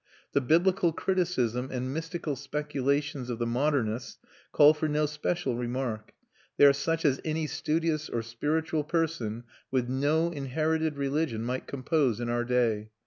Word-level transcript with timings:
The 0.31 0.41
biblical 0.41 0.93
criticism 0.93 1.69
and 1.71 1.93
mystical 1.93 2.35
speculations 2.35 3.29
of 3.29 3.37
the 3.37 3.45
modernists 3.45 4.17
call 4.51 4.73
for 4.73 4.87
no 4.87 5.05
special 5.05 5.55
remark; 5.55 6.13
they 6.57 6.65
are 6.65 6.73
such 6.73 7.05
as 7.05 7.21
any 7.23 7.45
studious 7.45 8.09
or 8.09 8.23
spiritual 8.23 8.83
person, 8.83 9.43
with 9.69 9.89
no 9.89 10.31
inherited 10.31 10.97
religion, 10.97 11.43
might 11.43 11.67
compose 11.67 12.19
in 12.19 12.29
our 12.29 12.43
day. 12.43 12.89